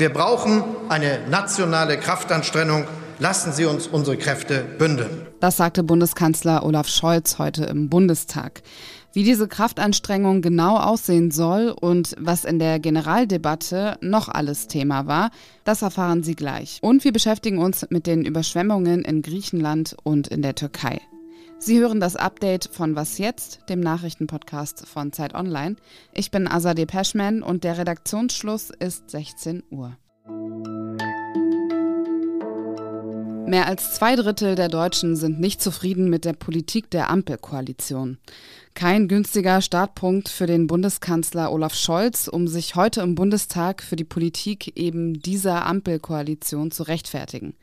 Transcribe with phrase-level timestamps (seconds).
[0.00, 2.86] Wir brauchen eine nationale Kraftanstrengung.
[3.18, 5.26] Lassen Sie uns unsere Kräfte bündeln.
[5.40, 8.62] Das sagte Bundeskanzler Olaf Scholz heute im Bundestag.
[9.12, 15.30] Wie diese Kraftanstrengung genau aussehen soll und was in der Generaldebatte noch alles Thema war,
[15.64, 16.78] das erfahren Sie gleich.
[16.80, 21.02] Und wir beschäftigen uns mit den Überschwemmungen in Griechenland und in der Türkei.
[21.62, 25.76] Sie hören das Update von Was jetzt, dem Nachrichtenpodcast von Zeit Online.
[26.14, 29.94] Ich bin Azadeh Peschman und der Redaktionsschluss ist 16 Uhr.
[33.46, 38.18] Mehr als zwei Drittel der Deutschen sind nicht zufrieden mit der Politik der Ampelkoalition.
[38.74, 44.04] Kein günstiger Startpunkt für den Bundeskanzler Olaf Scholz, um sich heute im Bundestag für die
[44.04, 47.54] Politik eben dieser Ampelkoalition zu rechtfertigen.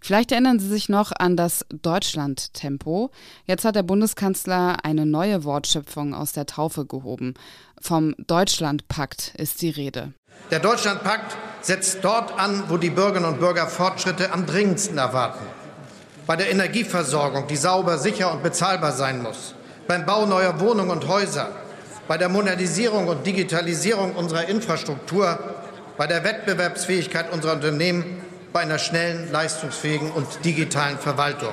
[0.00, 3.10] Vielleicht erinnern Sie sich noch an das Deutschland-Tempo.
[3.46, 7.34] Jetzt hat der Bundeskanzler eine neue Wortschöpfung aus der Taufe gehoben.
[7.80, 10.14] Vom Deutschlandpakt ist die Rede.
[10.50, 15.44] Der Deutschlandpakt setzt dort an, wo die Bürgerinnen und Bürger Fortschritte am dringendsten erwarten.
[16.26, 19.54] Bei der Energieversorgung, die sauber, sicher und bezahlbar sein muss.
[19.86, 21.48] Beim Bau neuer Wohnungen und Häuser.
[22.08, 25.38] Bei der Modernisierung und Digitalisierung unserer Infrastruktur.
[25.96, 28.22] Bei der Wettbewerbsfähigkeit unserer Unternehmen.
[28.52, 31.52] Bei einer schnellen, leistungsfähigen und digitalen Verwaltung.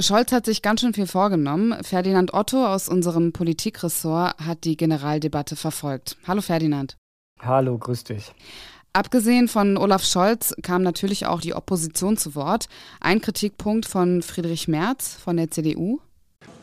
[0.00, 1.76] Scholz hat sich ganz schön viel vorgenommen.
[1.82, 6.16] Ferdinand Otto aus unserem Politikressort hat die Generaldebatte verfolgt.
[6.26, 6.96] Hallo Ferdinand.
[7.40, 8.32] Hallo, grüß dich.
[8.92, 12.66] Abgesehen von Olaf Scholz kam natürlich auch die Opposition zu Wort.
[13.00, 16.00] Ein Kritikpunkt von Friedrich Merz von der CDU.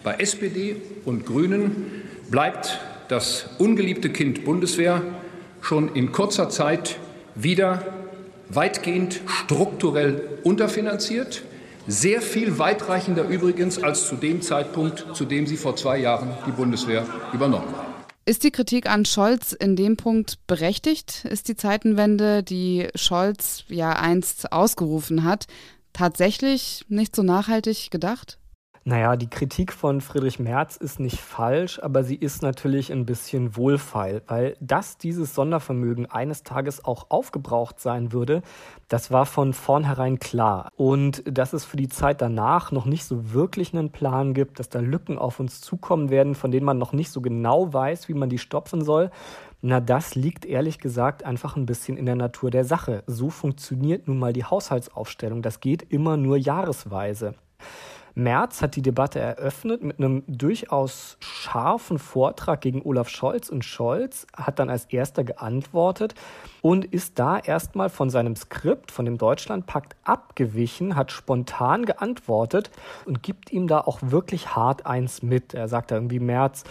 [0.03, 5.01] Bei SPD und Grünen bleibt das ungeliebte Kind Bundeswehr
[5.59, 6.97] schon in kurzer Zeit
[7.35, 7.83] wieder
[8.49, 11.43] weitgehend strukturell unterfinanziert.
[11.87, 16.51] Sehr viel weitreichender übrigens als zu dem Zeitpunkt, zu dem sie vor zwei Jahren die
[16.51, 18.00] Bundeswehr übernommen haben.
[18.23, 21.25] Ist die Kritik an Scholz in dem Punkt berechtigt?
[21.25, 25.47] Ist die Zeitenwende, die Scholz ja einst ausgerufen hat,
[25.91, 28.37] tatsächlich nicht so nachhaltig gedacht?
[28.83, 33.55] Naja, die Kritik von Friedrich Merz ist nicht falsch, aber sie ist natürlich ein bisschen
[33.55, 38.41] wohlfeil, weil dass dieses Sondervermögen eines Tages auch aufgebraucht sein würde,
[38.87, 40.71] das war von vornherein klar.
[40.77, 44.69] Und dass es für die Zeit danach noch nicht so wirklich einen Plan gibt, dass
[44.69, 48.15] da Lücken auf uns zukommen werden, von denen man noch nicht so genau weiß, wie
[48.15, 49.11] man die stopfen soll,
[49.61, 53.03] na, das liegt ehrlich gesagt einfach ein bisschen in der Natur der Sache.
[53.05, 55.43] So funktioniert nun mal die Haushaltsaufstellung.
[55.43, 57.35] Das geht immer nur jahresweise.
[58.13, 64.27] Merz hat die Debatte eröffnet mit einem durchaus scharfen Vortrag gegen Olaf Scholz und Scholz
[64.35, 66.15] hat dann als erster geantwortet
[66.61, 72.71] und ist da erstmal von seinem Skript, von dem Deutschlandpakt abgewichen, hat spontan geantwortet
[73.05, 75.53] und gibt ihm da auch wirklich hart eins mit.
[75.53, 76.63] Er sagt da irgendwie Merz,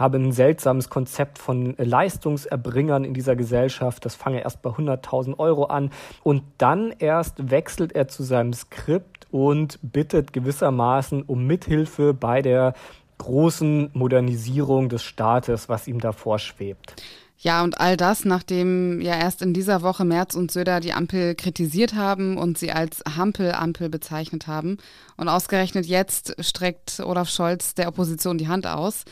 [0.00, 4.04] habe ein seltsames Konzept von Leistungserbringern in dieser Gesellschaft.
[4.04, 5.90] Das fange erst bei 100.000 Euro an.
[6.22, 12.74] Und dann erst wechselt er zu seinem Skript und bittet gewissermaßen um Mithilfe bei der
[13.18, 16.94] großen Modernisierung des Staates, was ihm da vorschwebt.
[17.42, 21.34] Ja, und all das, nachdem ja erst in dieser Woche Merz und Söder die Ampel
[21.34, 24.76] kritisiert haben und sie als Hampel-Ampel bezeichnet haben.
[25.16, 29.04] Und ausgerechnet jetzt streckt Olaf Scholz der Opposition die Hand aus.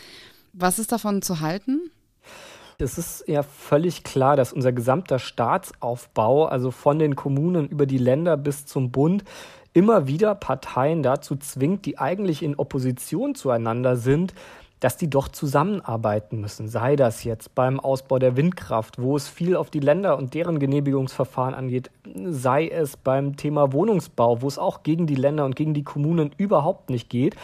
[0.52, 1.90] Was ist davon zu halten?
[2.76, 7.98] Es ist ja völlig klar, dass unser gesamter Staatsaufbau, also von den Kommunen über die
[7.98, 9.24] Länder bis zum Bund,
[9.78, 14.34] immer wieder Parteien dazu zwingt, die eigentlich in Opposition zueinander sind,
[14.80, 16.66] dass die doch zusammenarbeiten müssen.
[16.66, 20.58] Sei das jetzt beim Ausbau der Windkraft, wo es viel auf die Länder und deren
[20.58, 21.92] Genehmigungsverfahren angeht,
[22.28, 26.32] sei es beim Thema Wohnungsbau, wo es auch gegen die Länder und gegen die Kommunen
[26.36, 27.36] überhaupt nicht geht.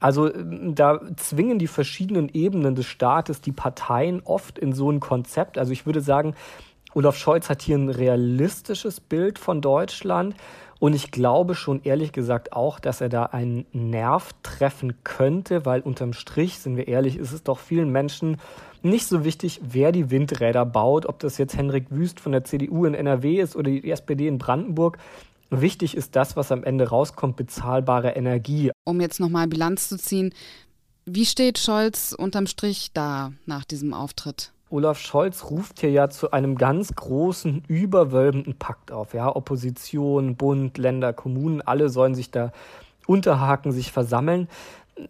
[0.00, 5.56] Also da zwingen die verschiedenen Ebenen des Staates die Parteien oft in so ein Konzept.
[5.56, 6.34] Also ich würde sagen,
[6.94, 10.34] Olaf Scholz hat hier ein realistisches Bild von Deutschland.
[10.78, 15.80] Und ich glaube schon ehrlich gesagt auch, dass er da einen Nerv treffen könnte, weil
[15.80, 18.36] unterm Strich, sind wir ehrlich, ist es doch vielen Menschen
[18.82, 22.84] nicht so wichtig, wer die Windräder baut, ob das jetzt Henrik Wüst von der CDU
[22.84, 24.98] in NRW ist oder die SPD in Brandenburg.
[25.50, 28.70] Wichtig ist das, was am Ende rauskommt, bezahlbare Energie.
[28.84, 30.34] Um jetzt nochmal Bilanz zu ziehen,
[31.04, 34.52] wie steht Scholz unterm Strich da nach diesem Auftritt?
[34.68, 39.14] Olaf Scholz ruft hier ja zu einem ganz großen, überwölbenden Pakt auf.
[39.14, 42.52] Ja, Opposition, Bund, Länder, Kommunen, alle sollen sich da
[43.06, 44.48] unterhaken, sich versammeln.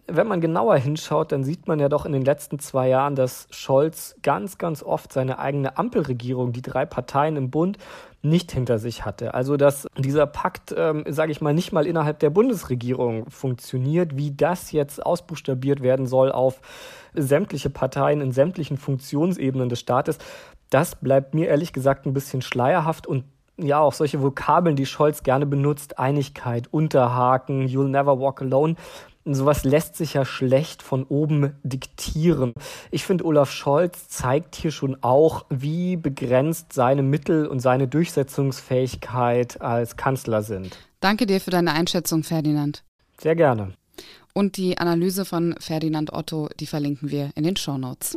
[0.06, 3.46] Wenn man genauer hinschaut, dann sieht man ja doch in den letzten zwei Jahren, dass
[3.50, 7.78] Scholz ganz, ganz oft seine eigene Ampelregierung, die drei Parteien im Bund,
[8.22, 9.34] nicht hinter sich hatte.
[9.34, 14.32] Also dass dieser Pakt, ähm, sage ich mal, nicht mal innerhalb der Bundesregierung funktioniert, wie
[14.32, 16.60] das jetzt ausbuchstabiert werden soll auf
[17.14, 20.18] sämtliche Parteien in sämtlichen Funktionsebenen des Staates,
[20.70, 23.24] das bleibt mir ehrlich gesagt ein bisschen schleierhaft und
[23.56, 28.76] ja auch solche Vokabeln, die Scholz gerne benutzt, Einigkeit, Unterhaken, You'll never walk alone.
[29.28, 32.52] Sowas lässt sich ja schlecht von oben diktieren.
[32.92, 39.60] Ich finde, Olaf Scholz zeigt hier schon auch, wie begrenzt seine Mittel und seine Durchsetzungsfähigkeit
[39.60, 40.78] als Kanzler sind.
[41.00, 42.84] Danke dir für deine Einschätzung, Ferdinand.
[43.20, 43.72] Sehr gerne.
[44.32, 48.16] Und die Analyse von Ferdinand Otto, die verlinken wir in den Shownotes.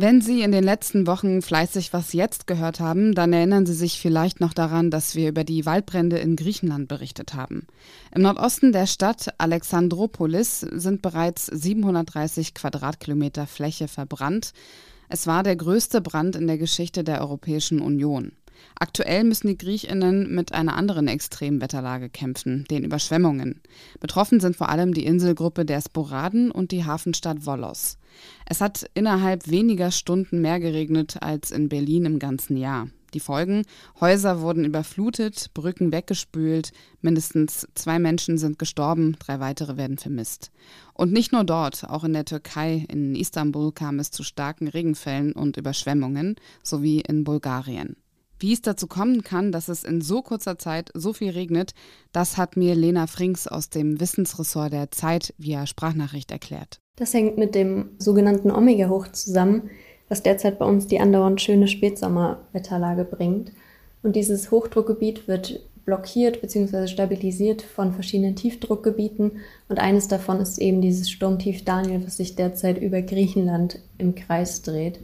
[0.00, 3.98] Wenn Sie in den letzten Wochen fleißig was jetzt gehört haben, dann erinnern Sie sich
[4.00, 7.66] vielleicht noch daran, dass wir über die Waldbrände in Griechenland berichtet haben.
[8.14, 14.52] Im Nordosten der Stadt Alexandropolis sind bereits 730 Quadratkilometer Fläche verbrannt.
[15.08, 18.30] Es war der größte Brand in der Geschichte der Europäischen Union.
[18.78, 23.60] Aktuell müssen die Griechinnen mit einer anderen Extremwetterlage kämpfen, den Überschwemmungen.
[24.00, 27.98] Betroffen sind vor allem die Inselgruppe der Sporaden und die Hafenstadt Volos.
[28.46, 32.88] Es hat innerhalb weniger Stunden mehr geregnet als in Berlin im ganzen Jahr.
[33.14, 33.62] Die Folgen?
[34.00, 40.50] Häuser wurden überflutet, Brücken weggespült, mindestens zwei Menschen sind gestorben, drei weitere werden vermisst.
[40.92, 45.32] Und nicht nur dort, auch in der Türkei, in Istanbul kam es zu starken Regenfällen
[45.32, 47.96] und Überschwemmungen, sowie in Bulgarien.
[48.40, 51.72] Wie es dazu kommen kann, dass es in so kurzer Zeit so viel regnet,
[52.12, 56.80] das hat mir Lena Frings aus dem Wissensressort der Zeit via Sprachnachricht erklärt.
[56.96, 59.70] Das hängt mit dem sogenannten Omega-Hoch zusammen,
[60.08, 63.52] was derzeit bei uns die andauernd schöne Spätsommerwetterlage bringt.
[64.02, 66.86] Und dieses Hochdruckgebiet wird blockiert bzw.
[66.86, 69.38] stabilisiert von verschiedenen Tiefdruckgebieten.
[69.68, 74.62] Und eines davon ist eben dieses Sturmtief Daniel, was sich derzeit über Griechenland im Kreis
[74.62, 75.00] dreht.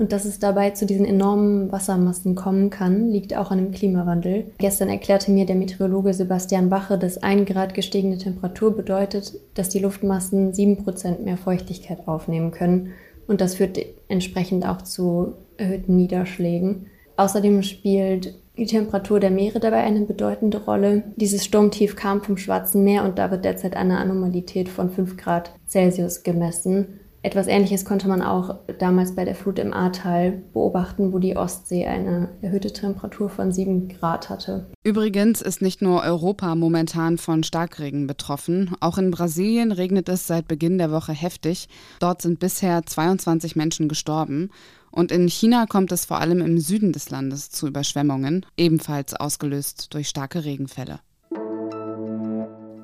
[0.00, 4.46] Und dass es dabei zu diesen enormen Wassermassen kommen kann, liegt auch an dem Klimawandel.
[4.56, 9.78] Gestern erklärte mir der Meteorologe Sebastian Bache, dass ein Grad gestiegene Temperatur bedeutet, dass die
[9.78, 12.94] Luftmassen sieben Prozent mehr Feuchtigkeit aufnehmen können.
[13.26, 16.86] Und das führt entsprechend auch zu erhöhten Niederschlägen.
[17.18, 21.02] Außerdem spielt die Temperatur der Meere dabei eine bedeutende Rolle.
[21.16, 25.52] Dieses Sturmtief kam vom Schwarzen Meer und da wird derzeit eine Anomalität von 5 Grad
[25.68, 26.99] Celsius gemessen.
[27.22, 31.86] Etwas Ähnliches konnte man auch damals bei der Flut im Ahrtal beobachten, wo die Ostsee
[31.86, 34.70] eine erhöhte Temperatur von 7 Grad hatte.
[34.84, 38.74] Übrigens ist nicht nur Europa momentan von Starkregen betroffen.
[38.80, 41.68] Auch in Brasilien regnet es seit Beginn der Woche heftig.
[41.98, 44.50] Dort sind bisher 22 Menschen gestorben.
[44.90, 49.92] Und in China kommt es vor allem im Süden des Landes zu Überschwemmungen, ebenfalls ausgelöst
[49.94, 51.00] durch starke Regenfälle.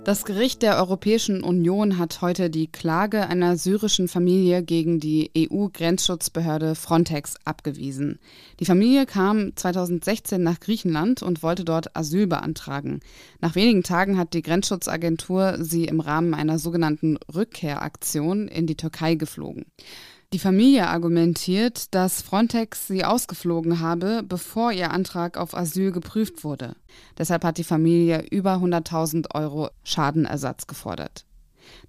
[0.06, 6.76] Das Gericht der Europäischen Union hat heute die Klage einer syrischen Familie gegen die EU-Grenzschutzbehörde
[6.76, 8.20] Frontex abgewiesen.
[8.60, 13.00] Die Familie kam 2016 nach Griechenland und wollte dort Asyl beantragen.
[13.40, 19.16] Nach wenigen Tagen hat die Grenzschutzagentur sie im Rahmen einer sogenannten Rückkehraktion in die Türkei
[19.16, 19.64] geflogen.
[20.32, 26.75] Die Familie argumentiert, dass Frontex sie ausgeflogen habe, bevor ihr Antrag auf Asyl geprüft wurde.
[27.17, 31.25] Deshalb hat die Familie über 100.000 Euro Schadenersatz gefordert.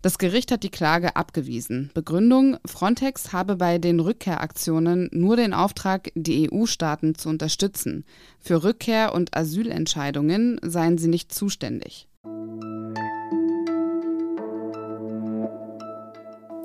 [0.02, 1.90] Das Gericht hat die Klage abgewiesen.
[1.94, 8.06] Begründung, Frontex habe bei den Rückkehraktionen nur den Auftrag, die EU-Staaten zu unterstützen.
[8.40, 12.08] Für Rückkehr- und Asylentscheidungen seien sie nicht zuständig.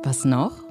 [0.05, 0.62] Was noch?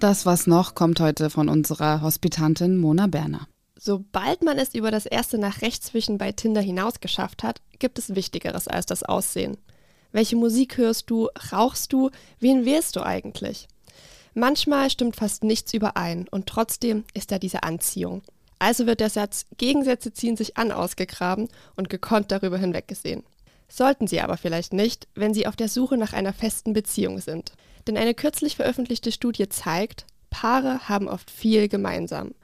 [0.00, 3.46] Das, was noch, kommt heute von unserer Hospitantin Mona Berner.
[3.78, 7.98] Sobald man es über das erste nach rechts wischen bei Tinder hinaus geschafft hat, gibt
[7.98, 9.58] es Wichtigeres als das Aussehen.
[10.10, 12.08] Welche Musik hörst du, rauchst du,
[12.38, 13.68] wen wählst du eigentlich?
[14.32, 18.22] Manchmal stimmt fast nichts überein und trotzdem ist da diese Anziehung.
[18.58, 23.22] Also wird der Satz Gegensätze ziehen sich an ausgegraben und gekonnt darüber hinweggesehen.
[23.70, 27.52] Sollten sie aber vielleicht nicht, wenn sie auf der Suche nach einer festen Beziehung sind.
[27.86, 32.34] Denn eine kürzlich veröffentlichte Studie zeigt, Paare haben oft viel gemeinsam.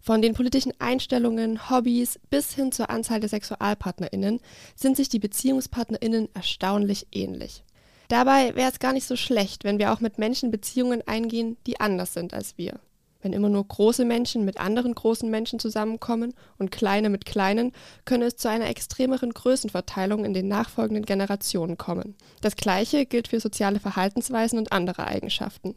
[0.00, 4.40] Von den politischen Einstellungen, Hobbys bis hin zur Anzahl der Sexualpartnerinnen
[4.76, 7.64] sind sich die Beziehungspartnerinnen erstaunlich ähnlich.
[8.06, 11.80] Dabei wäre es gar nicht so schlecht, wenn wir auch mit Menschen Beziehungen eingehen, die
[11.80, 12.78] anders sind als wir.
[13.26, 17.72] Wenn immer nur große Menschen mit anderen großen Menschen zusammenkommen und kleine mit kleinen,
[18.04, 22.14] könne es zu einer extremeren Größenverteilung in den nachfolgenden Generationen kommen.
[22.40, 25.74] Das gleiche gilt für soziale Verhaltensweisen und andere Eigenschaften.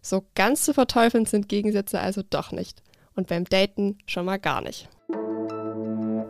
[0.00, 2.82] So ganz zu verteufeln sind Gegensätze also doch nicht.
[3.14, 4.88] Und beim Daten schon mal gar nicht.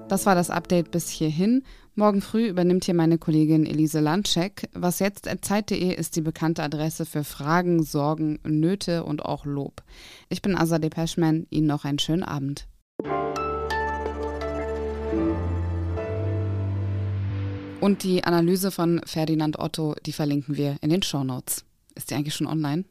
[0.09, 1.63] Das war das Update bis hierhin.
[1.99, 4.69] Morgen früh übernimmt hier meine Kollegin Elise Landcheck.
[4.73, 9.83] Was jetzt Zeit.de ist die bekannte Adresse für Fragen, Sorgen, Nöte und auch Lob.
[10.29, 11.49] Ich bin Azadeh Peschman.
[11.51, 12.69] Ihnen noch einen schönen Abend.
[17.81, 21.65] Und die Analyse von Ferdinand Otto, die verlinken wir in den Shownotes.
[21.97, 22.85] Ist die eigentlich schon online?